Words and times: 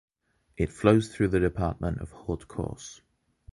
It 0.57 0.73
flows 0.73 1.09
through 1.13 1.27
the 1.27 1.39
department 1.39 1.99
of 2.01 2.09
Haute-Corse. 2.09 3.01